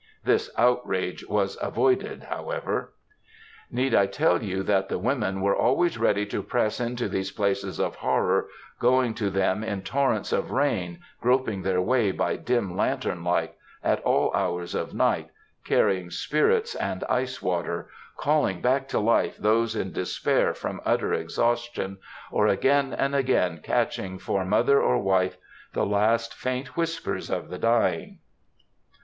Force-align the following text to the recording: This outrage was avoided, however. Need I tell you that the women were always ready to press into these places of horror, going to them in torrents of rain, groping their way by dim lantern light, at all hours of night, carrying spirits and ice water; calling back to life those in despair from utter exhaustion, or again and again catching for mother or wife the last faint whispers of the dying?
This 0.23 0.49
outrage 0.57 1.23
was 1.27 1.59
avoided, 1.61 2.23
however. 2.23 2.93
Need 3.69 3.93
I 3.93 4.07
tell 4.07 4.41
you 4.41 4.63
that 4.63 4.89
the 4.89 4.97
women 4.97 5.41
were 5.41 5.55
always 5.55 5.99
ready 5.99 6.25
to 6.25 6.41
press 6.41 6.79
into 6.79 7.07
these 7.07 7.29
places 7.29 7.79
of 7.79 7.97
horror, 7.97 8.47
going 8.79 9.13
to 9.13 9.29
them 9.29 9.63
in 9.63 9.83
torrents 9.83 10.31
of 10.31 10.49
rain, 10.49 11.01
groping 11.21 11.61
their 11.61 11.81
way 11.83 12.11
by 12.11 12.35
dim 12.35 12.75
lantern 12.75 13.23
light, 13.23 13.53
at 13.83 14.01
all 14.01 14.33
hours 14.33 14.73
of 14.73 14.91
night, 14.91 15.29
carrying 15.65 16.09
spirits 16.09 16.73
and 16.73 17.03
ice 17.03 17.39
water; 17.39 17.87
calling 18.17 18.59
back 18.59 18.87
to 18.87 18.97
life 18.99 19.37
those 19.37 19.75
in 19.75 19.91
despair 19.91 20.55
from 20.55 20.81
utter 20.83 21.13
exhaustion, 21.13 21.99
or 22.31 22.47
again 22.47 22.91
and 22.91 23.13
again 23.13 23.59
catching 23.61 24.17
for 24.17 24.43
mother 24.45 24.81
or 24.81 24.97
wife 24.97 25.37
the 25.73 25.85
last 25.85 26.33
faint 26.33 26.75
whispers 26.75 27.29
of 27.29 27.49
the 27.49 27.59
dying? 27.59 28.17